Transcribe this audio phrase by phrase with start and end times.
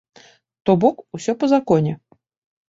[0.69, 1.93] То бок, усё па законе.